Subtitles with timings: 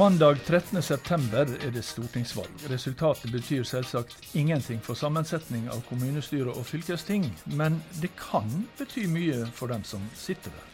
[0.00, 2.62] Mandag 13.9 er det stortingsvalg.
[2.72, 9.42] Resultatet betyr selvsagt ingenting for sammensetning av kommunestyre og fylkesting, men det kan bety mye
[9.52, 10.68] for dem som sitter der.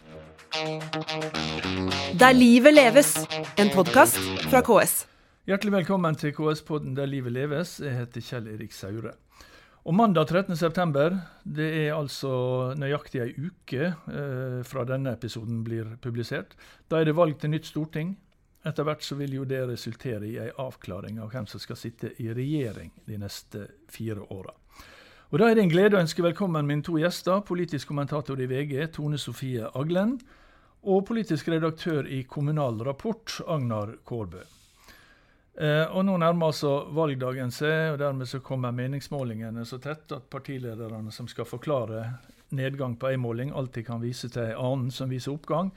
[2.22, 3.16] Der livet leves,
[3.58, 4.94] en podkast fra KS.
[5.50, 7.80] Hjertelig velkommen til KS-podden Der livet leves.
[7.82, 9.16] Jeg heter Kjell Erik Saure.
[9.86, 11.18] Og Mandag 13.9,
[11.58, 12.30] det er altså
[12.79, 16.54] nøyaktig ei uke eh, fra denne episoden blir publisert.
[16.86, 18.14] Da er det valg til nytt storting.
[18.66, 22.11] Etter hvert så vil jo det resultere i ei avklaring av hvem som skal sitte
[22.22, 24.54] i regjering de neste fire åra.
[25.30, 28.46] Og Da er det en glede å ønske velkommen mine to gjester, politisk kommentator i
[28.46, 30.16] VG, Tone Sofie Aglen,
[30.86, 34.42] og politisk redaktør i Kommunal Rapport, Agnar Kårbø.
[35.58, 40.27] Eh, og Nå nærmer altså valgdagen seg, og dermed så kommer meningsmålingene så tett at
[40.30, 42.02] partilederne som skal forklare
[42.55, 45.72] nedgang på ei måling, alltid kan vise til ei annen som viser oppgang.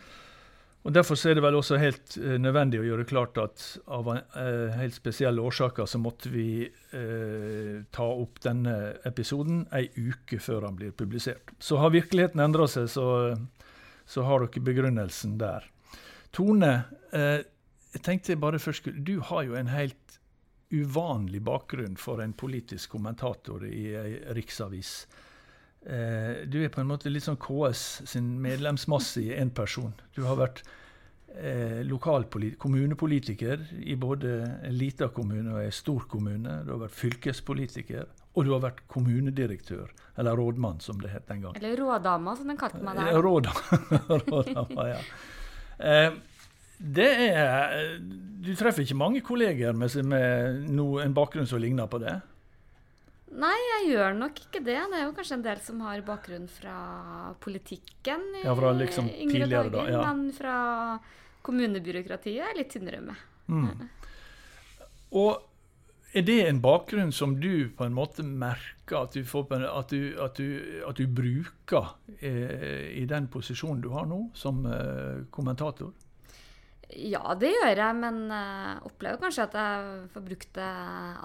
[0.88, 4.22] Og Derfor er det vel også helt uh, nødvendig å gjøre klart at av uh,
[4.80, 8.76] helt spesielle årsaker så måtte vi uh, ta opp denne
[9.08, 11.52] episoden ei uke før han blir publisert.
[11.60, 13.36] Så har virkeligheten endra seg, så,
[14.08, 15.68] så, har dere begrunnelsen der.
[16.32, 16.72] Tone,
[17.10, 20.20] jeg tenkte bare først Du har jo en helt
[20.70, 25.08] uvanlig bakgrunn for en politisk kommentator i ei riksavis.
[25.86, 29.94] Eh, du er på en måte litt sånn KS sin medlemsmasse i én person.
[30.16, 30.64] Du har vært
[31.40, 31.86] eh,
[32.60, 34.34] kommunepolitiker i både
[34.68, 36.62] en liten kommune og en stor kommune.
[36.66, 39.92] Du har vært fylkespolitiker, og du har vært kommunedirektør.
[40.20, 41.62] Eller rådmann, som det het den gangen.
[41.62, 43.14] Eller rådama, som den kalte meg der.
[43.14, 43.80] Eh, rådama,
[44.28, 45.00] rådama ja.
[45.80, 46.12] Eh,
[46.80, 52.00] det er Du treffer ikke mange kolleger med, med no, en bakgrunn som ligner på
[52.00, 52.14] det?
[53.30, 54.78] Nei, jeg gjør nok ikke det.
[54.90, 56.78] Det er jo kanskje en del som har bakgrunn fra
[57.44, 58.26] politikken.
[58.40, 59.84] I, ja, fra liksom tidligere, dager, da.
[59.92, 60.02] Ja.
[60.08, 60.56] Men fra
[61.46, 63.22] kommunebyråkratiet er litt tynnere med.
[63.50, 63.86] Mm.
[65.20, 65.46] Og
[66.10, 70.02] er det en bakgrunn som du på en måte merker at du, får, at du,
[70.18, 75.94] at du, at du bruker eh, i den posisjonen du har nå, som eh, kommentator?
[76.90, 80.70] Ja, det gjør jeg, men uh, opplever kanskje at jeg får brukt det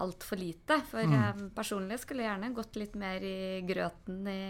[0.04, 0.78] altfor lite.
[0.90, 1.14] For mm.
[1.16, 4.44] jeg personlig skulle jeg gjerne gått litt mer i grøten i,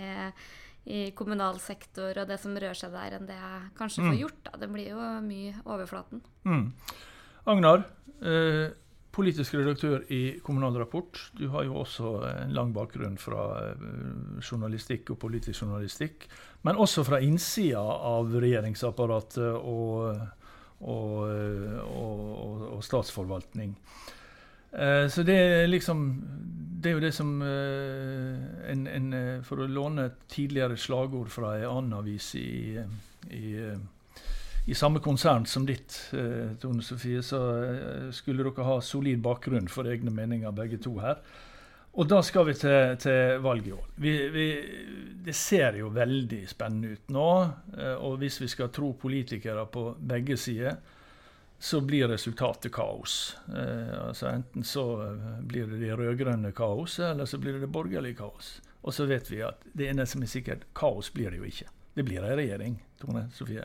[0.91, 4.11] i, kommunal sektor og det som rører seg der, enn det jeg kanskje mm.
[4.11, 4.41] får gjort.
[4.49, 4.57] Da.
[4.65, 6.25] Det blir jo mye overflaten.
[6.51, 6.67] Mm.
[7.55, 7.87] Agnar,
[8.25, 8.67] eh,
[9.15, 11.21] politisk redaktør i Kommunal Rapport.
[11.39, 13.91] Du har jo også en lang bakgrunn fra eh,
[14.43, 16.27] journalistikk og politisk journalistikk,
[16.67, 20.25] men også fra innsida av regjeringsapparatet og
[20.85, 21.29] og,
[21.89, 23.75] og, og statsforvaltning.
[24.75, 26.23] Eh, så det er liksom
[26.83, 31.31] Det er jo det som eh, en, en, eh, For å låne et tidligere slagord
[31.31, 32.75] fra en annen avis i,
[33.31, 33.55] i,
[34.67, 35.95] i samme konsern som ditt,
[36.61, 37.39] Tone Sofie, så
[38.17, 41.21] skulle dere ha solid bakgrunn for egne meninger, begge to her.
[41.95, 43.85] Og da skal vi til, til valget i år.
[45.25, 47.29] Det ser jo veldig spennende ut nå.
[47.79, 50.81] Eh, og hvis vi skal tro politikere på begge sider,
[51.59, 53.37] så blir resultatet kaos.
[53.47, 57.73] Eh, altså Enten så eh, blir det de rød-grønne kaoset, eller så blir det det
[57.73, 58.59] borgerlige kaos.
[58.83, 61.71] Og så vet vi at det ene som er sikkert, kaos blir det jo ikke.
[61.95, 63.65] Det blir ei regjering, Tone Sofie.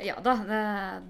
[0.00, 0.62] Ja da, det,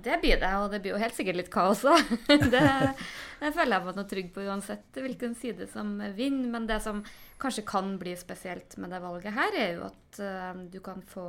[0.03, 0.51] det, blir det.
[0.59, 2.03] Og det blir jo helt sikkert litt kaos òg.
[3.43, 6.51] Det, det, føler jeg meg noe trygg på uansett hvilken side som vinner.
[6.55, 7.01] Men det som
[7.43, 11.27] kanskje kan bli spesielt med det valget her, er jo at uh, du kan få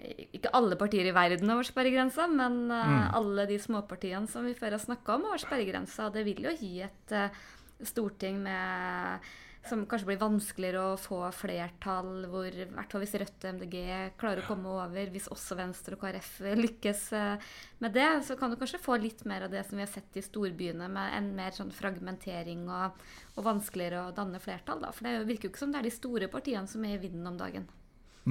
[0.00, 3.02] ikke alle partier i verden over sperregrensa, men uh, mm.
[3.18, 6.08] alle de småpartiene som vi før har snakka om over sperregrensa.
[6.14, 7.42] Det vil jo gi et uh,
[7.90, 9.30] storting med
[9.68, 13.74] som kanskje blir vanskeligere å få flertall, hvor hvert fall hvis Rødt og MDG
[14.20, 17.50] klarer å komme over, hvis også Venstre og KrF lykkes eh,
[17.84, 20.16] med det, så kan du kanskje få litt mer av det som vi har sett
[20.16, 23.04] i storbyene, med en mer sånn fragmentering og,
[23.36, 24.80] og vanskeligere å danne flertall.
[24.86, 24.94] Da.
[24.96, 27.28] For det virker jo ikke som det er de store partiene som er i vinden
[27.28, 27.68] om dagen.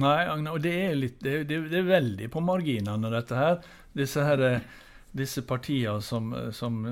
[0.02, 3.58] Nei, Agne, og det er, litt, det, det, det er veldig på marginene, dette her.
[3.94, 4.70] Disse, her, eh,
[5.14, 6.82] disse partiene som, eh, som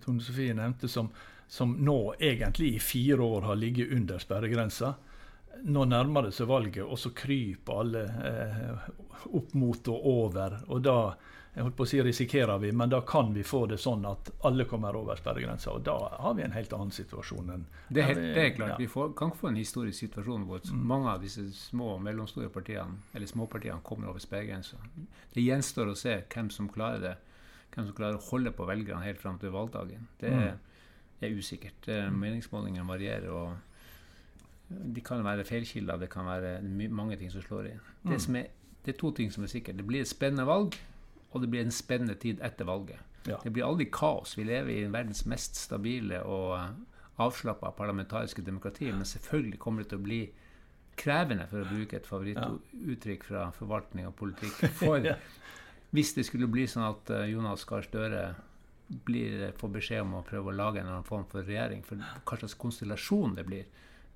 [0.00, 1.12] Tone Sofie nevnte, som
[1.48, 4.94] som nå egentlig i fire år har ligget under sperregrensa.
[5.62, 8.88] Nå nærmer det seg valget, og så kryper alle eh,
[9.38, 10.58] opp mot og over.
[10.68, 10.98] Og da
[11.56, 14.28] jeg holdt på å si risikerer vi, men da kan vi få det sånn at
[14.44, 15.72] alle kommer over sperregrensa.
[15.72, 18.74] Og da har vi en helt annen situasjon enn Det er, helt, det er klart.
[18.74, 18.76] Ja.
[18.82, 20.82] Vi får, kan få en historisk situasjon hvor mm.
[20.92, 24.76] mange av disse små og mellomstore partiene, eller småpartiene kommer over sperregrensa.
[25.32, 27.16] Det gjenstår å se hvem som klarer det.
[27.72, 30.10] Hvem som klarer å holde på velgerne helt fram til valgdagen.
[30.20, 30.64] Det er, mm
[31.20, 31.88] er usikkert.
[31.88, 32.18] Mm.
[32.20, 33.30] Meningsmålingene varierer.
[33.30, 33.56] og
[34.68, 36.60] De kan være feilkilder, det kan være
[36.90, 37.82] mange ting som slår inn.
[38.02, 38.18] Det, mm.
[38.26, 38.50] som er,
[38.84, 39.78] det, er to ting som er sikkert.
[39.78, 40.76] Det blir et spennende valg,
[41.30, 43.00] og det blir en spennende tid etter valget.
[43.26, 43.38] Ja.
[43.42, 44.36] Det blir aldri kaos.
[44.38, 46.60] Vi lever i verdens mest stabile og
[47.18, 48.90] avslappa parlamentariske demokrati.
[48.92, 50.20] Men selvfølgelig kommer det til å bli
[50.96, 54.62] krevende, for å bruke et favorittuttrykk fra forvaltning og politikk.
[54.80, 55.04] For
[55.94, 58.22] hvis det skulle bli sånn at eh, Jonas Gahr Støre
[58.88, 61.98] blir, får beskjed om å prøve å lage en eller annen form for regjering, for
[61.98, 63.66] hva slags konstellasjon det blir,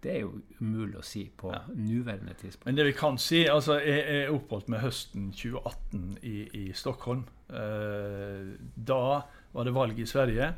[0.01, 2.65] det er jo umulig å si på nåværende tidspunkt.
[2.71, 7.27] Men det vi kan si altså Jeg er oppholdt med høsten 2018 i, i Stockholm.
[7.53, 9.03] Eh, da
[9.53, 10.55] var det valg i Sverige.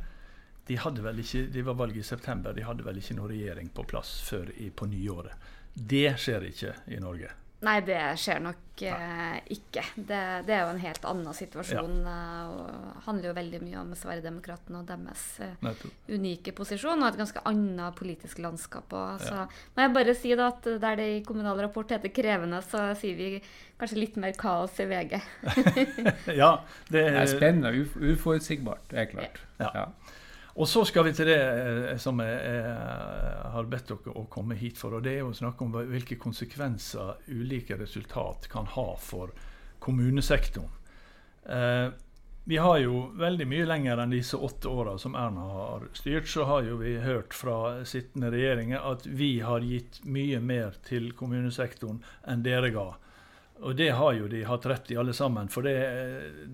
[0.68, 2.54] De hadde vel ikke, det var valg i september.
[2.54, 5.50] De hadde vel ikke noen regjering på plass før i, på nyåret.
[5.74, 7.32] Det skjer ikke i Norge.
[7.62, 9.84] Nei, det skjer nok eh, ikke.
[9.94, 12.00] Det, det er jo en helt annen situasjon.
[12.02, 12.14] Ja.
[12.50, 17.44] og handler jo veldig mye om Sverigedemokraterna og deres eh, unike posisjon, og et ganske
[17.46, 18.90] annet politisk landskap.
[18.98, 19.44] Og, så
[19.76, 23.14] må jeg bare si da at der det i Kommunal Rapport heter 'krevende', så sier
[23.18, 23.28] vi
[23.78, 25.20] kanskje litt mer kaos i VG.
[26.42, 26.56] Ja,
[26.90, 29.40] det Det er spennende og uforutsigbart, det er klart.
[29.62, 29.70] Ja.
[29.74, 29.86] Ja.
[30.54, 34.58] Og så skal vi til det eh, som jeg, jeg har bedt dere å komme
[34.60, 34.98] hit for.
[34.98, 39.32] og Det er å snakke om hvilke konsekvenser ulike resultat kan ha for
[39.82, 40.68] kommunesektoren.
[41.48, 41.88] Eh,
[42.44, 46.44] vi har jo veldig mye lenger enn disse åtte åra som Erna har styrt, så
[46.48, 52.02] har jo vi hørt fra sittende regjeringer at vi har gitt mye mer til kommunesektoren
[52.26, 52.88] enn dere ga.
[53.62, 55.76] Og det har jo de hatt rett i alle sammen, for det,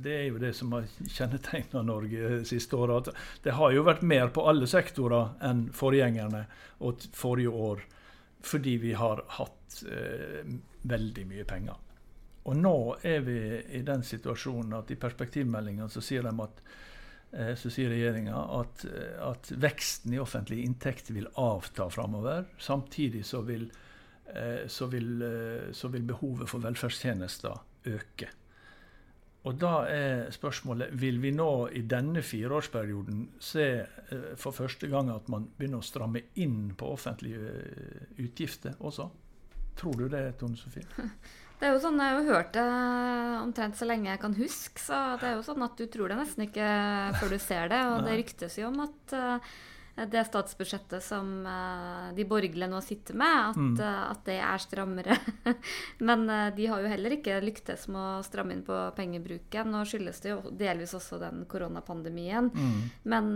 [0.04, 3.08] det er jo det som har kjennetegna Norge siste året.
[3.08, 6.44] At det har jo vært mer på alle sektorer enn forgjengerne
[6.84, 7.84] og forrige år,
[8.44, 10.44] fordi vi har hatt eh,
[10.88, 11.80] veldig mye penger.
[12.48, 13.40] Og nå er vi
[13.76, 16.62] i den situasjonen at i perspektivmeldinga så sier de at
[17.32, 18.84] eh, sier regjeringa at,
[19.24, 22.46] at veksten i offentlige inntekter vil avta framover.
[22.60, 23.87] Samtidig så vil, eh,
[24.68, 27.56] så, vil, eh, så vil behovet for velferdstjenester
[27.88, 28.28] øke.
[29.46, 35.12] Og da er spørsmålet vil vi nå i denne fireårsperioden se eh, for første gang
[35.14, 39.08] at man begynner å stramme inn på offentlige eh, utgifter også?
[39.78, 40.88] Tror du det, Tone Sofie?
[41.58, 42.64] Det er jo sånn, Jeg har jo hørt det
[43.40, 46.18] omtrent så lenge jeg kan huske, så det er jo sånn at du tror det
[46.20, 46.68] nesten ikke
[47.18, 47.80] før du ser det.
[47.96, 49.48] Og det ryktes jo om at eh,
[50.06, 53.80] det statsbudsjettet som eh, de borgerlige nå sitter med, at, Mm.
[53.80, 55.16] eh, at det er strammere.
[56.08, 59.72] Men eh, de har jo heller ikke lyktes med å stramme inn på pengebruken.
[59.74, 62.50] Nå skyldes det jo delvis også den koronapandemien.
[62.54, 62.78] Mm.
[63.10, 63.30] Men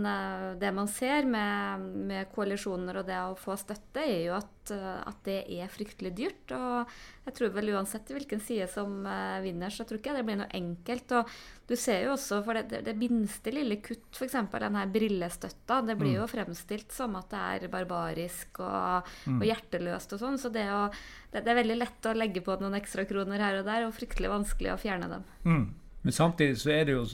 [0.59, 5.19] det man ser med, med koalisjoner og det å få støtte, er jo at, at
[5.27, 6.53] det er fryktelig dyrt.
[6.55, 6.87] Og
[7.27, 9.03] jeg tror vel uansett hvilken side som
[9.43, 11.11] vinner, så tror ikke jeg det blir noe enkelt.
[11.19, 11.35] Og
[11.67, 14.35] du ser jo også, for det, det, det minste lille kutt, f.eks.
[14.51, 20.17] den her brillestøtta, det blir jo fremstilt som at det er barbarisk og, og hjerteløst
[20.17, 20.35] og sånn.
[20.41, 20.89] Så det, å,
[21.31, 23.95] det, det er veldig lett å legge på noen ekstra kroner her og der, og
[23.95, 25.25] fryktelig vanskelig å fjerne dem.
[25.47, 25.65] Mm.
[26.03, 27.07] Men samtidig så er det jo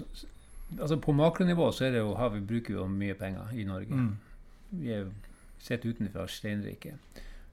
[0.79, 3.65] altså På makronivå så er det jo, har vi, bruker vi jo mye penger i
[3.69, 4.01] Norge.
[4.01, 4.11] Mm.
[4.81, 5.13] Vi er jo
[5.61, 6.97] sett utenfra steinrike.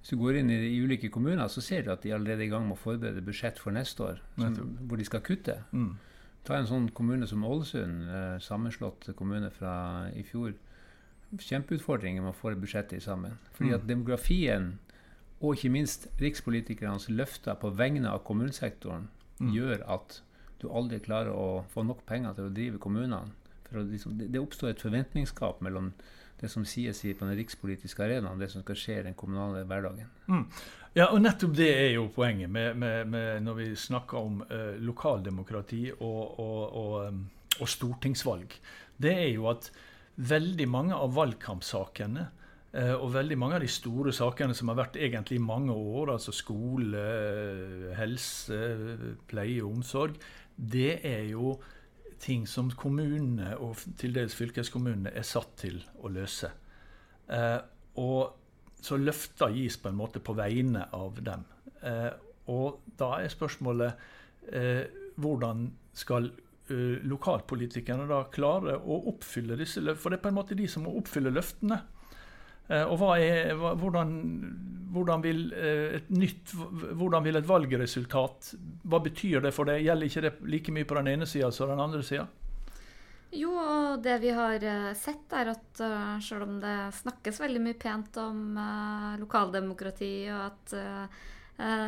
[0.00, 2.44] Hvis du går inn i de ulike kommuner, så ser du at de er allerede
[2.44, 5.56] i gang med å forberede budsjett for neste år, som, hvor de skal kutte.
[5.72, 5.96] Mm.
[6.46, 10.52] Ta en sånn kommune som Ålesund, eh, sammenslått kommune fra i fjor.
[11.42, 13.38] Kjempeutfordringer med å få budsjettet sammen.
[13.56, 13.74] Fordi Mm.
[13.74, 14.78] at demografien,
[15.42, 19.08] og ikke minst rikspolitikernes løfter på vegne av kommunesektoren,
[19.40, 19.52] Mm.
[19.52, 20.20] gjør at
[20.60, 23.30] du aldri klarer å få nok penger til å drive kommunene.
[23.68, 25.92] For å liksom, det, det oppstår et forventningsgap mellom
[26.40, 30.10] det som sies på den rikspolitiske arenaen, det som skal skje i den kommunale hverdagen.
[30.96, 34.78] Ja, og nettopp det er jo poenget med, med, med når vi snakker om eh,
[34.80, 37.18] lokaldemokrati og, og, og,
[37.60, 38.56] og stortingsvalg.
[38.96, 39.68] Det er jo at
[40.16, 42.24] veldig mange av valgkampsakene
[42.72, 46.14] eh, og veldig mange av de store sakene som har vært egentlig i mange år,
[46.16, 48.60] altså skole, eh, helse,
[49.28, 50.16] pleie og omsorg,
[50.56, 51.58] det er jo
[52.22, 56.50] ting som kommunene og til dels fylkeskommunene er satt til å løse.
[57.28, 57.58] Eh,
[58.02, 61.44] og så løfter gis på en måte på vegne av dem.
[61.82, 62.12] Eh,
[62.52, 64.06] og da er spørsmålet
[64.52, 64.84] eh,
[65.16, 66.28] hvordan skal
[66.70, 70.02] eh, lokalpolitikerne da klare å oppfylle disse løftene?
[70.02, 71.80] For det er på en måte de som må oppfylle løftene.
[72.68, 74.14] Eh, og er, hvordan,
[74.96, 76.54] hvordan, vil eh, et nytt,
[76.96, 78.50] hvordan vil et valgresultat
[78.88, 79.82] Hva betyr det for det?
[79.84, 82.26] Gjelder ikke det like mye på den ene sida som den andre sida?
[83.36, 87.64] Jo, og det vi har eh, sett, er at eh, selv om det snakkes veldig
[87.68, 88.60] mye pent om
[89.20, 90.78] lokaldemokrati, og at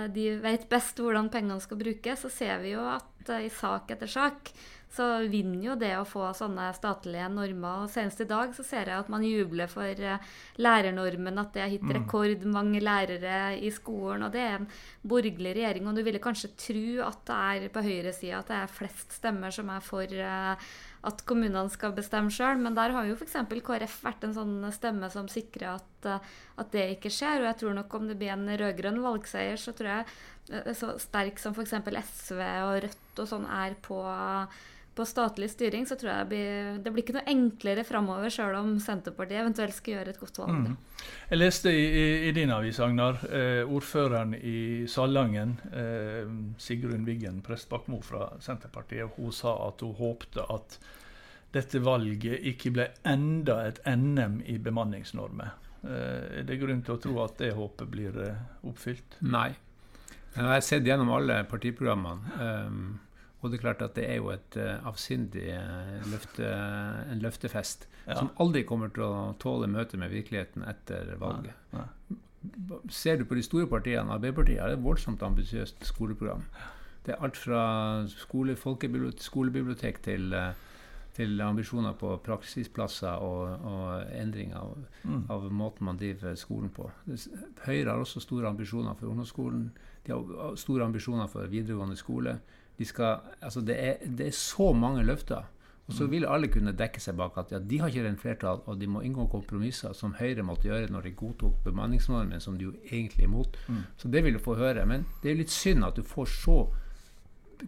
[0.09, 4.09] de vet best hvordan pengene skal brukes, så ser vi jo at i sak etter
[4.09, 4.49] sak
[4.95, 7.85] så vinner jo det å få sånne statlige normer.
[7.85, 11.64] Og Senest i dag så ser jeg at man jubler for eh, lærernormen, at det
[11.64, 14.25] har gitt rekordmange lærere i skolen.
[14.26, 14.68] Og det er en
[15.09, 18.76] borgerlig regjering, og du ville kanskje tro at det er på høyresida at det er
[18.78, 20.71] flest stemmer som er for eh,
[21.09, 22.57] at kommunene skal bestemme sjøl.
[22.64, 23.37] Men der har jo f.eks.
[23.68, 27.45] KrF vært en sånn stemme som sikrer at, eh, at, det ikke skjer.
[27.45, 31.37] Og jeg tror nok om det blir en rød-grønn valgseier, så tror jeg så sterk
[31.37, 31.76] som f.eks.
[32.09, 34.00] SV og Rødt og sånn er på
[34.99, 38.59] på statlig styring, så tror jeg det blir, det blir ikke noe enklere framover, sjøl
[38.59, 40.67] om Senterpartiet eventuelt skal gjøre et godt valg.
[40.67, 41.05] Mm.
[41.31, 44.59] Jeg leste i, i, i din avis, Agnar, eh, ordføreren i
[44.90, 46.26] Salangen, eh,
[46.61, 50.81] Sigrun Wiggen Prestbakmo fra Senterpartiet, hun sa at hun håpte at
[51.55, 55.55] dette valget ikke ble enda et NM i bemanningsnormer.
[55.87, 59.21] Eh, er det grunn til å tro at det håpet blir eh, oppfylt?
[59.25, 59.52] Nei.
[60.35, 62.38] Jeg har sett gjennom alle partiprogrammene.
[62.38, 62.83] Um,
[63.38, 66.47] og det er klart at det er jo et uh, avsindig uh, løfte,
[67.12, 68.16] en løftefest ja.
[68.18, 71.54] som aldri kommer til å tåle møtet med virkeligheten etter valget.
[71.75, 72.18] Nei, nei.
[72.95, 76.45] Ser du på de store partiene, Arbeiderpartiet har et voldsomt ambisiøst skoleprogram.
[77.07, 77.62] Det er alt fra
[78.11, 80.35] skole, skolebibliotek til,
[81.16, 85.25] til, ambisjoner på praksisplasser og, og endring av, mm.
[85.35, 86.90] av, måten man driver skolen på.
[87.66, 89.68] Høyre har også store ambisjoner for ungdomsskolen.
[90.07, 92.38] De har store ambisjoner for videregående skole
[92.78, 95.47] de skal, altså det, er, det er så mange løfter.
[95.88, 96.11] Og så mm.
[96.12, 98.87] vil alle kunne dekke seg bak at ja, de har ikke rent flertall, og de
[98.92, 103.25] må inngå kompromisser, som Høyre måtte gjøre når de godtok bemanningsnormen, som de jo egentlig
[103.25, 103.56] er imot.
[103.68, 103.80] Mm.
[103.97, 104.85] Så det vil du få høre.
[104.87, 106.58] Men det er litt synd at du får så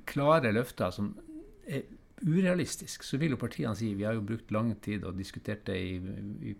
[0.06, 1.14] klare løfter som
[1.66, 1.88] er
[2.20, 3.06] urealistiske.
[3.08, 5.96] Så vil jo partiene si vi har jo brukt lang tid og diskutert det i,
[6.52, 6.54] i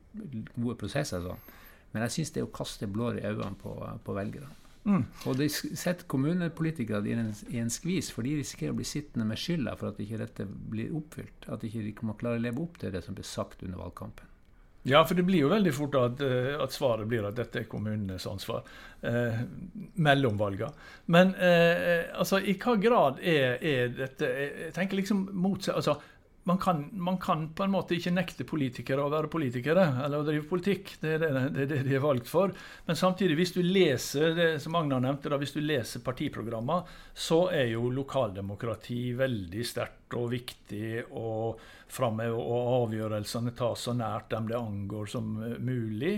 [0.57, 1.21] gode prosesser.
[1.29, 1.45] Sånn.
[1.93, 4.57] Men jeg syns det er å kaste blår i øynene på, på velgerne.
[4.89, 5.05] Mm.
[5.29, 9.29] Og de setter kommunepolitikere i en, i en skvis, for de risikerer å bli sittende
[9.29, 11.49] med skylda for at ikke dette blir oppfylt.
[11.53, 14.31] At ikke de ikke klarer å leve opp til det som ble sagt under valgkampen.
[14.89, 17.69] Ja, for det blir jo veldig fort at, eh, at svaret blir at dette er
[17.69, 18.63] kommunenes ansvar
[19.05, 19.43] eh,
[20.01, 20.73] mellom valgene.
[21.13, 25.77] Men eh, altså, i hva grad er, er dette Jeg tenker liksom motsatt.
[25.77, 25.99] altså,
[26.43, 30.25] man kan, man kan, på en måte ikke nekte politikere å være politikere, eller å
[30.25, 30.95] drive politikk.
[31.03, 32.55] Det er det, det, det de er valgt for.
[32.87, 37.43] Men samtidig, hvis du leser det som Agnar nevnte, da, hvis du leser partiprogrammer, så
[37.53, 41.61] er jo lokaldemokrati veldig sterkt og viktig og
[41.93, 46.17] framme, og avgjørelsene tas så nært dem det angår som mulig.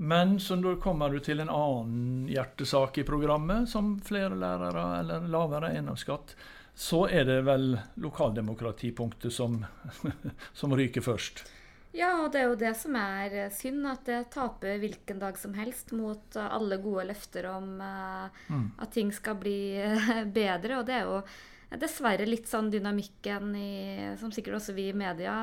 [0.00, 5.74] Men så kommer du til en annen hjertesak i programmet, som flere lærere eller lavere
[5.76, 6.32] eiendomsskatt
[6.74, 9.60] så er det vel lokaldemokratipunktet som,
[10.58, 11.44] som ryker først.
[11.92, 15.52] Ja, og det er jo det som er synd, at det taper hvilken dag som
[15.58, 18.68] helst mot alle gode løfter om uh, mm.
[18.80, 19.76] at ting skal bli
[20.40, 20.78] bedre.
[20.80, 21.18] Og det er jo
[21.82, 23.72] dessverre litt sånn dynamikken i,
[24.20, 25.34] som sikkert også vi i media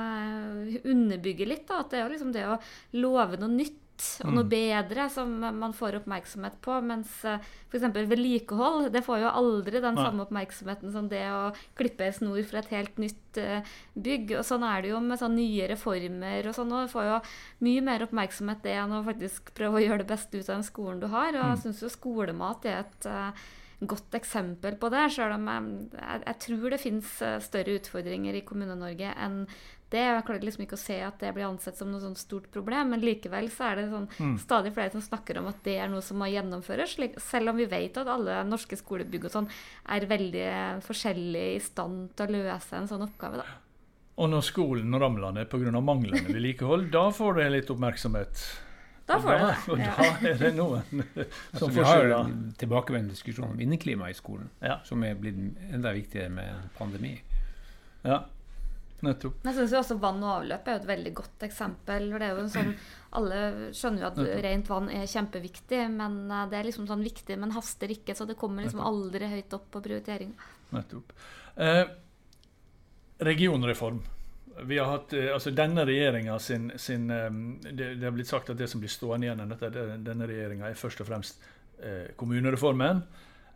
[0.82, 1.68] underbygger litt.
[1.70, 2.58] Da, at det er jo liksom det å
[2.98, 3.78] love noe nytt
[4.24, 4.52] og noe mm.
[4.52, 6.78] bedre som man får oppmerksomhet på.
[6.86, 7.38] Mens uh,
[7.70, 7.86] f.eks.
[7.96, 12.62] vedlikehold det får jo aldri den samme oppmerksomheten som det å klippe en snor for
[12.62, 14.36] et helt nytt uh, bygg.
[14.40, 16.74] Og sånn er det jo med sånn nye reformer og sånn.
[16.74, 17.22] og Det får jo
[17.68, 20.68] mye mer oppmerksomhet det enn å faktisk prøve å gjøre det beste ut av den
[20.68, 21.32] skolen du har.
[21.34, 21.64] Og jeg mm.
[21.66, 23.48] syns jo skolemat er et uh,
[23.80, 25.08] godt eksempel på det.
[25.16, 29.44] Selv om jeg, jeg, jeg tror det finnes større utfordringer i Kommune-Norge enn
[29.94, 30.04] det.
[30.06, 32.94] Jeg klarer liksom ikke å se at det blir ansett som noe sånn stort problem,
[32.94, 34.36] men likevel så er det sånn mm.
[34.42, 37.70] stadig flere som snakker om at det er noe som må gjennomføres, selv om vi
[37.70, 39.50] vet at alle norske skolebygg og sånn
[39.96, 40.46] er veldig
[40.86, 43.44] forskjellige i stand til å løse en sånn oppgave.
[43.44, 43.60] da.
[44.20, 45.72] Og når skolen ramler ned pga.
[45.80, 48.42] manglende vedlikehold, da får det litt oppmerksomhet.
[49.08, 49.60] Da får det det.
[49.72, 50.84] Og da er det noen
[51.58, 51.70] som altså.
[51.74, 54.82] Vi har en tilbakevendende diskusjon om inneklima i skolen, ja.
[54.86, 55.40] som er blitt
[55.72, 57.16] enda viktigere med pandemi.
[58.04, 58.26] Ja,
[59.06, 59.40] Nettopp.
[59.48, 62.10] Jeg syns også vann og avløp er et veldig godt eksempel.
[62.12, 62.74] for det er jo sånn,
[63.20, 63.40] Alle
[63.74, 67.56] skjønner jo at rent vann er kjempeviktig, men eh, det er liksom sånn viktig, men
[67.56, 68.16] haster ikke.
[68.16, 70.36] Så det kommer liksom aldri høyt opp på prioritering.
[70.76, 71.16] Nettopp.
[71.56, 71.84] Eh,
[73.20, 74.04] regionreform.
[74.64, 77.30] Vi har hatt, eh, altså Denne regjeringa sin, sin eh,
[77.72, 79.56] det, det, har blitt sagt at det som blir stående igjen av
[80.04, 81.44] denne regjeringa, er først og fremst
[81.84, 83.04] eh, kommunereformen.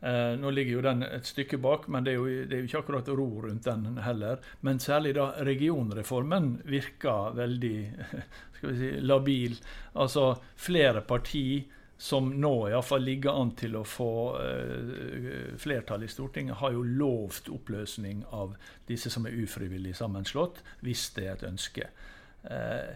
[0.04, 2.68] Eh, nå ligger jo den et stykke bak, men det er, jo, det er jo
[2.68, 4.42] ikke akkurat ro rundt den heller.
[4.60, 7.78] Men særlig da regionreformen virker veldig
[8.58, 9.56] skal vi si, labil.
[9.96, 11.64] Altså flere partier
[12.04, 14.12] som nå iallfall ligger an til å få
[14.44, 18.58] eh, flertall i Stortinget, har jo lovt oppløsning av
[18.90, 21.88] disse som er ufrivillig sammenslått, hvis det er et ønske.
[22.44, 22.92] Uh,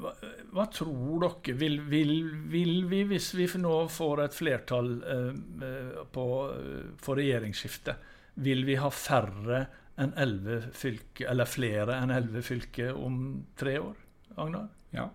[0.00, 0.12] hva,
[0.52, 1.54] hva, tror dere?
[1.58, 2.12] Vil, vil,
[2.50, 5.30] vil, vi, hvis vi nå får et flertall eh,
[5.68, 6.26] eh på,
[6.56, 7.96] eh, for regjeringsskifte,
[8.42, 9.64] vil vi ha færre
[10.00, 13.18] enn elleve fylker, eller flere enn elleve fylker om
[13.58, 13.98] tre år?
[14.40, 14.70] Agnar?
[14.90, 15.10] Ja.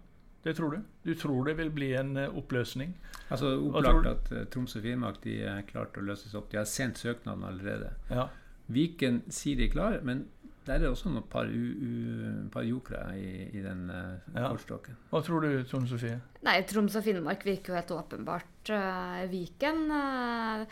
[0.46, 0.84] Det tror du?
[1.04, 2.94] Du tror det vil bli en uh, oppløsning?
[3.34, 6.52] Altså Opplagt at Troms og Finnmark de er klart å løses opp.
[6.52, 7.90] De har sendt søknaden allerede.
[8.14, 8.30] Ja.
[8.72, 10.26] Viken sier de er klare, men
[10.68, 14.50] der er det også noen par, u, u, par jokere i, i den uh, Ja.
[14.52, 14.98] kortstokken.
[15.10, 16.20] Hva tror du, Trond Sofie?
[16.44, 18.70] Nei, Troms og Finnmark virker jo helt åpenbart.
[18.70, 20.66] Uh, Viken uh,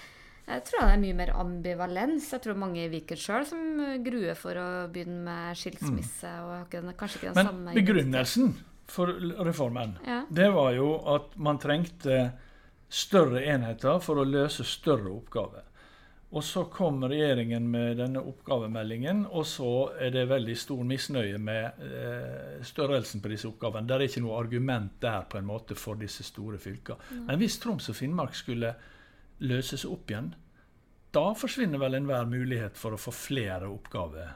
[0.46, 2.28] jeg tror det er mye mer ambivalens.
[2.36, 3.62] Jeg tror mange i Viken sjøl som
[4.06, 6.30] gruer for å begynne med skilsmisse.
[6.46, 8.52] og ikke den- kanskje ikke den Men samme begrunnelsen
[8.86, 9.10] for
[9.48, 10.20] reformen, Ja.
[10.30, 12.34] det var jo at man trengte
[12.90, 15.64] større enheter for å løse større oppgaver.
[16.36, 19.70] Og så kom regjeringen med denne oppgavemeldingen, og så
[20.04, 23.88] er det veldig stor misnøye med eh, størrelsen på disse oppgavene.
[23.88, 27.24] Det er ikke noe argument der på en måte for disse store fylkene.
[27.30, 28.74] Men hvis Troms og Finnmark skulle
[29.48, 30.34] løses opp igjen,
[31.16, 34.34] da forsvinner vel enhver mulighet for å få flere oppgaver.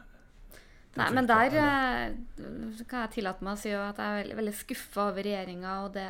[0.96, 2.16] Nei, men der eller?
[2.40, 5.76] eh, kan jeg tillate meg å si at jeg er veldig, veldig skuffa over regjeringa
[5.84, 6.08] og det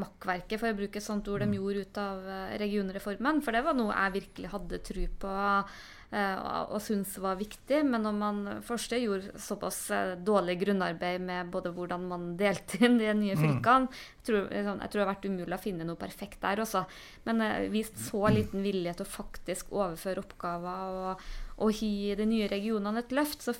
[0.00, 3.40] makkverket, for å bruke et sånt ord, de gjorde ut av eh, regionreformen.
[3.44, 7.82] For det var noe jeg virkelig hadde tro på eh, og, syntes var viktig.
[7.88, 12.98] Men når man først gjorde såpass eh, dårlig grunnarbeid med både hvordan man delte inn
[13.00, 16.00] de nye fylkene jeg tror, liksom, jeg tror det har vært umulig å finne noe
[16.00, 16.82] perfekt der også.
[17.28, 21.30] Men vist så liten vilje til å faktisk overføre oppgaver og,
[21.60, 23.52] og gi de nye regionene et løft, så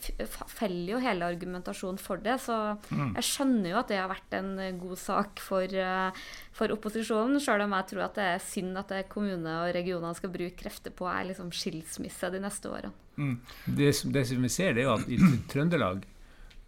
[0.49, 2.39] feller jo hele argumentasjonen for det.
[2.41, 2.57] Så
[2.91, 6.23] jeg skjønner jo at det har vært en eh, god sak for, eh,
[6.57, 10.17] for opposisjonen, sjøl om jeg tror at det er synd at det kommune og regionene
[10.17, 12.95] skal bruke krefter på er liksom skilsmisse de neste årene.
[13.67, 15.19] Det, som- det som vi ser, det er jo at i
[15.53, 16.03] Trøndelag,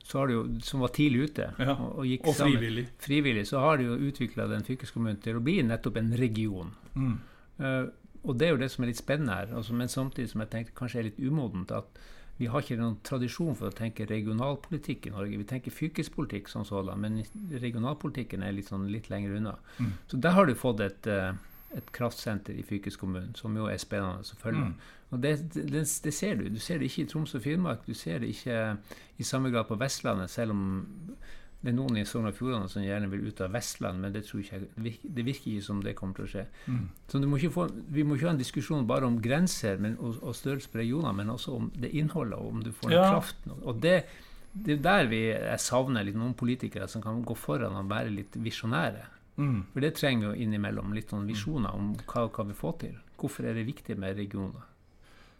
[0.04, 2.86] så har det jo, som var tidlig ute Ja, og, og gikk Og sammen- frivillig.
[2.98, 6.72] frivillig, så har de jo utvikla den fylkeskommunen til å bli nettopp en region.
[6.94, 7.14] Mm.
[7.62, 7.86] Eh,
[8.22, 10.52] og det er jo det som er litt spennende her, altså, men samtidig som jeg
[10.52, 11.70] tenkte kanskje er litt umodent.
[11.74, 12.02] at
[12.40, 15.38] vi har ikke noen tradisjon for å tenke regionalpolitikk i Norge.
[15.38, 17.20] Vi tenker fylkespolitikk som sådan, men
[17.62, 19.52] regionalpolitikken er litt, sånn, litt lenger unna.
[19.78, 19.92] Mm.
[20.10, 21.34] Så der har du fått et, eh,
[21.76, 24.72] et kraftsenter i fylkeskommunen, som jo er spennende å følge.
[24.72, 24.96] Mm.
[25.12, 26.48] Og det, det, det ser du.
[26.48, 27.84] Du ser det ikke i Troms og Finnmark.
[27.86, 28.58] Du ser det ikke
[29.20, 30.64] i samme grad på Vestlandet, selv om
[31.62, 34.24] det er noen i Sogn og Fjordane som gjerne vil ut av Vestland, men det,
[34.26, 36.42] jeg, det virker- ikke som det kommer til å skje.
[36.66, 36.88] Mm.
[37.08, 40.18] Så du må få, vi må ikke ha en diskusjon bare om grenser men, og,
[40.26, 43.08] og størrelse på regioner, men også om det innholdet, og om du får den Ja.
[43.14, 43.54] kraften.
[43.62, 43.94] Og det,
[44.52, 48.10] det er der vi, jeg savner litt noen politikere som kan gå foran og være
[48.10, 49.06] litt visjonære.
[49.38, 49.62] Mm.
[49.72, 50.90] For det trenger jo innimellom.
[50.92, 52.98] Litt noen visjoner om hva kan vi få til.
[53.16, 54.66] Hvorfor er det viktig med regioner?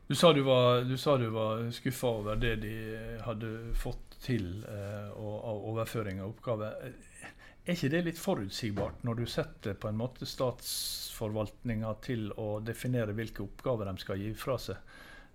[0.09, 2.73] Du sa du var, du sa du var skuffa over det de
[3.27, 6.93] hadde fått til eh, og, av overføring av oppgaver.
[7.63, 13.15] Er ikke det litt forutsigbart, når du setter på en måte statsforvaltninga til å definere
[13.15, 14.79] hvilke oppgaver de skal gi fra seg,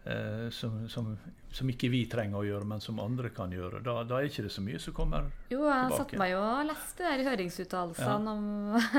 [0.08, 1.10] eh, som, som,
[1.54, 3.82] som ikke vi trenger å gjøre, men som andre kan gjøre?
[3.86, 5.98] Da, da er ikke det så mye som kommer Jo, jeg Tilbake.
[6.00, 8.48] satte meg jo og leste der høringsuttalelsene om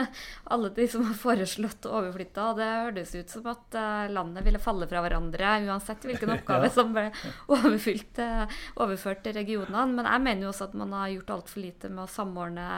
[0.57, 4.62] alle de som har foreslått overflytta, og det hørtes ut som at eh, landet ville
[4.62, 6.75] falle fra hverandre uansett hvilken oppgave Ja.
[6.79, 9.87] som ble eh, overført til regionene.
[9.99, 12.68] Men jeg mener jo også at man har gjort altfor lite med å samordne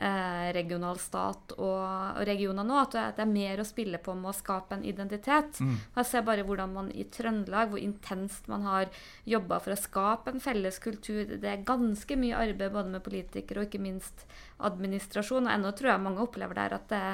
[0.00, 1.80] eh, regional stat og,
[2.16, 2.78] og regioner nå.
[2.80, 5.60] At det, er mer å spille på med å skape en identitet.
[5.60, 5.76] Mm.
[5.98, 8.88] Jeg ser bare hvordan man i Trøndelag, hvor intenst man har
[9.28, 11.36] jobba for å skape en felles kultur.
[11.36, 14.26] Det er ganske mye arbeid både med politikere og ikke minst
[14.70, 15.48] administrasjon.
[15.48, 17.04] Og ennå tror jeg mange opplever der at det,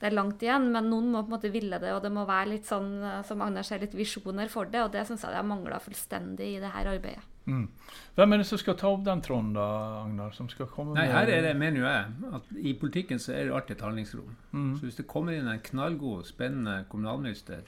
[0.00, 2.26] det er langt igjen, men noen må på en måte ville det, og det må
[2.28, 4.84] være litt sånn, eh, som Agnar sier, litt visjoner for det.
[4.86, 7.32] Og det syns jeg det har mangla fullstendig i det her arbeidet.
[7.46, 7.68] Mm.
[8.16, 9.64] Hvem er det som skal ta opp den tråden, da,
[10.02, 10.32] Agnar?
[10.36, 13.44] Som skal komme Nei, her er det, mener jo jeg, at i politikken så er
[13.48, 14.36] det alltid et handlingsrom.
[14.52, 14.70] Mm.
[14.78, 17.66] Så hvis det kommer inn en knallgod, spennende kommunalminister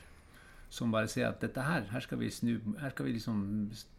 [0.71, 3.39] som bare sier at dette her, her skal vi snu, her skal vi liksom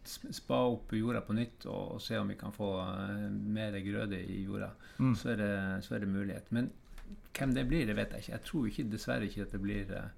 [0.06, 4.20] spa opp jorda på nytt og, og se om vi kan få eh, mer grøde
[4.22, 5.14] i jorda, Mm.
[5.16, 5.54] så, er det,
[5.86, 6.50] så er det mulighet.
[6.52, 6.66] Men
[7.34, 8.32] hvem det blir, det vet jeg ikke.
[8.32, 10.10] Jeg tror ikke, dessverre ikke at det blir eh,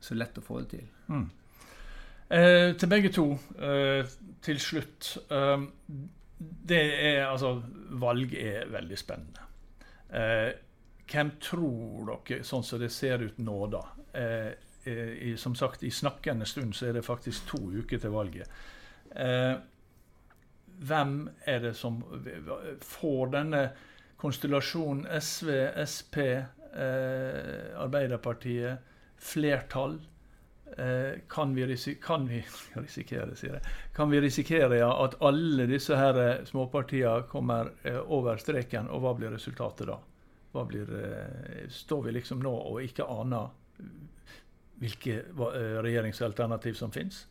[0.00, 0.86] så lett å få det til.
[1.08, 1.30] Mm.
[2.30, 4.06] Eh, til begge to, eh,
[4.42, 5.18] til slutt.
[5.30, 5.62] Eh,
[6.68, 9.44] det er altså Valg er veldig spennende.
[10.10, 10.52] Eh,
[11.06, 13.82] hvem tror dere, sånn som det ser ut nå, da
[14.14, 14.54] eh,
[14.86, 18.48] i, Som sagt, i snakkende stund så er det faktisk to uker til valget.
[19.10, 19.54] Eh,
[20.78, 22.04] hvem er det som
[22.82, 23.70] får denne
[24.16, 25.50] konstellasjonen SV,
[25.86, 26.16] Sp,
[26.76, 28.78] Arbeiderpartiet,
[29.16, 30.00] flertall?
[30.72, 33.60] Eh, kan, vi kan vi risikere.
[33.92, 39.04] Kan vi risikere ja, at alle disse her eh, småpartiene kommer eh, over streken, og
[39.04, 40.00] hva blir resultatet da?
[40.56, 40.88] Blir,
[41.68, 43.50] står vi liksom nå og ikke aner
[44.80, 45.18] hvilke
[45.84, 47.26] regjeringsalternativ som finnes?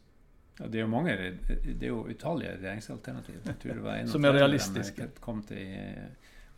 [0.60, 1.16] Ja, det er jo mange,
[1.48, 3.40] det er jo utallige regjeringsalternativ.
[4.14, 5.08] Som er 30 realistiske.
[5.26, 5.74] kom til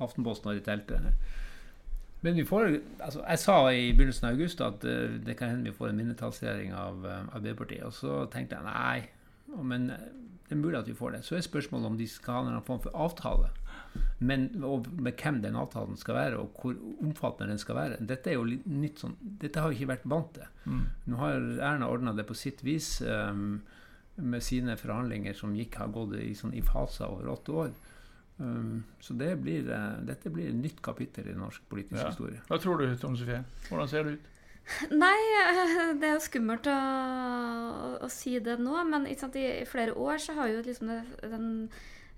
[0.04, 1.08] Aftenposten og i teltet.
[2.26, 5.70] Men vi får, altså jeg sa i begynnelsen av august at uh, det kan hende
[5.70, 7.86] vi får en mindretallsregjering av uh, Arbeiderpartiet.
[7.86, 9.92] Og så tenkte jeg nei, men
[10.48, 11.24] det er mulig at vi får det.
[11.28, 13.50] Så er spørsmålet om de skal ha en form for avtale.
[14.20, 17.98] Men og med hvem den avtalen skal være, og hvor omfattende den skal være.
[18.08, 20.48] Dette er jo litt nytt sånn, dette har vi ikke vært vant til.
[20.66, 20.86] Mm.
[21.12, 23.60] Nå har Erna ordna det på sitt vis um,
[24.16, 27.76] med sine forhandlinger som gikk, har gått i, sånn, i faser over åtte år.
[28.40, 32.10] Um, så det blir, uh, dette blir et nytt kapittel i norsk politisk Ja.
[32.12, 32.42] historie.
[32.48, 33.44] Hva tror du, Tone Sofie?
[33.70, 34.34] Hvordan ser det ut?
[34.92, 36.78] Nei, eh, det er jo skummelt å,
[38.04, 40.90] å si det nå, men ikke sant, i, i flere år så har jo liksom
[40.92, 41.46] det, den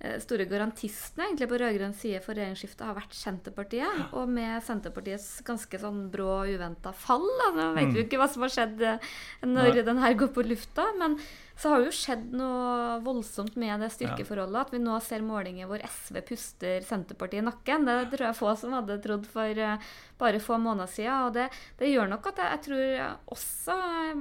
[0.02, 4.02] eh, store garantisten egentlig på rød-grønn side for regjeringsskiftet har vært Senterpartiet.
[4.18, 8.22] Og med Senterpartiets ganske sånn brå og uventa fall da, Nå vet vi jo ikke
[8.22, 9.12] hva som har skjedd eh,
[9.46, 9.86] når Nei.
[9.92, 10.90] den her går på lufta.
[11.00, 11.20] Men
[11.60, 14.62] så har det jo skjedd noe voldsomt med det styrkeforholdet.
[14.62, 17.88] At vi nå ser målinger hvor SV puster Senterpartiet i nakken.
[17.90, 19.90] Det tror jeg få som hadde trodd for eh,
[20.22, 21.26] bare få måneder siden.
[21.28, 21.50] Og det,
[21.82, 23.76] det gjør nok at jeg, jeg tror også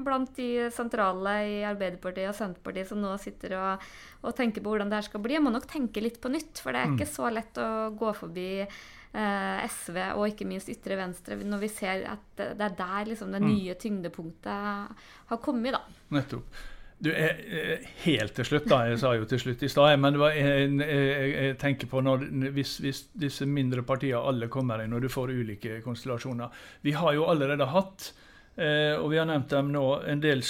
[0.08, 3.84] blant de sentrale i Arbeiderpartiet og Senterpartiet som nå sitter og,
[4.24, 6.58] og tenker på hvordan det her skal bli, jeg må nok tenke litt på nytt.
[6.58, 7.68] For det er ikke så lett å
[8.00, 12.66] gå forbi eh, SV og ikke minst ytre venstre når vi ser at det, det
[12.66, 15.78] er der liksom det nye tyngdepunktet har kommet.
[15.78, 16.02] da.
[16.18, 16.58] Nettopp.
[17.00, 18.80] Du, eh, eh, Helt til slutt, da.
[18.90, 22.24] Jeg sa jo til slutt i stad, men var, en- jeg, jeg tenker på når,
[22.56, 26.50] hvis, hvis disse mindre partiene alle kommer inn, og du får ulike konstellasjoner.
[26.82, 28.12] Vi har jo allerede hatt,
[28.56, 30.42] eh, og vi har nevnt dem nå, en del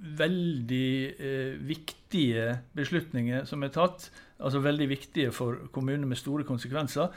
[0.00, 4.08] veldig eh, viktige beslutninger som er tatt.
[4.40, 7.10] Altså veldig viktige for kommuner med store konsekvenser,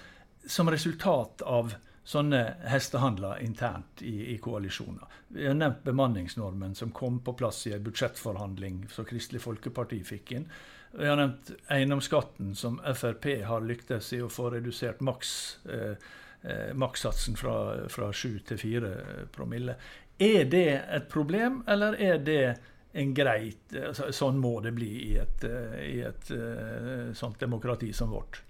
[0.49, 1.71] som resultat av
[2.03, 5.07] sånne hestehandler internt i, i koalisjoner.
[5.27, 10.33] Vi har nevnt bemanningsnormen som kom på plass i en budsjettforhandling som Kristelig Folkeparti fikk
[10.35, 10.49] inn.
[10.93, 15.95] Vi har nevnt eiendomsskatten som Frp har lyktes i å få redusert maks, eh,
[16.41, 17.55] eh, makssatsen fra,
[17.89, 18.93] fra 7 til 4
[19.31, 19.75] promille.
[20.19, 22.45] Er det et problem, eller er det
[22.93, 27.89] en greit altså, Sånn må det bli i et, eh, i et eh, sånt demokrati
[27.93, 28.43] som vårt.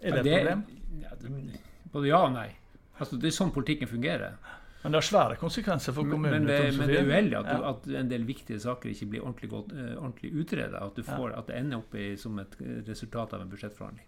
[0.00, 0.64] Er det et problem?
[1.00, 2.50] Ja, det, både ja og nei.
[3.00, 4.36] Altså, det er sånn politikken fungerer.
[4.82, 6.42] Men det har svære konsekvenser for kommunen.
[6.42, 7.70] men, det, men det er uheldig at, Ja.
[7.70, 10.80] at en del viktige saker ikke blir ordentlig, godt, eh, ordentlig utreda.
[10.86, 14.06] At, du får- at det ender opp i, som et eh, resultat av en budsjettforhandling.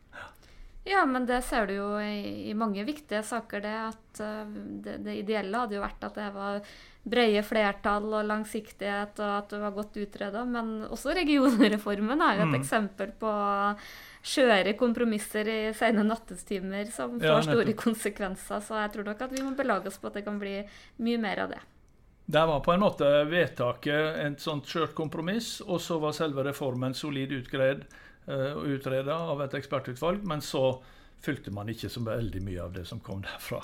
[0.84, 4.50] Ja, men det ser du jo i, i mange viktige saker, det at eh,
[4.84, 6.58] det, det ideelle hadde jo vært at det var
[7.04, 10.44] brede flertall og langsiktighet, og at det var godt utreda.
[10.44, 12.58] Men også regionreformen er jo et Mm.
[12.60, 13.32] eksempel på
[14.24, 18.60] skjøre kompromisser i sene nattestimer som får Ja, store konsekvenser.
[18.64, 20.62] Så jeg tror nok at vi må belage oss på at det kan bli
[21.04, 21.60] mye mer av det.
[22.26, 26.94] Der var på en måte vedtaket et sånt skjørt kompromiss, og så var selve reformen
[26.96, 27.84] solid utgreid
[28.26, 30.78] og utreda av et ekspertutvalg, men så
[31.24, 33.62] fulgte man ikke så veldig mye av det som kom derfra.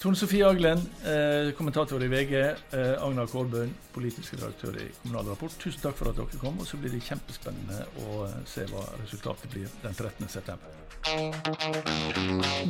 [0.00, 2.34] Tone Sofie Aglen, eh, kommentator i VG,
[2.70, 5.52] eh, Agnar Kårbøen, politisk redaktør i Kommunal Rapport.
[5.60, 8.86] Tusen takk for at dere kom, og så blir det kjempespennende å eh, se hva
[9.02, 10.28] resultatet blir den 13.
[10.32, 10.72] september.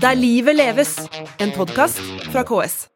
[0.02, 0.96] Der livet leves,
[1.38, 2.88] en podkast fra KS.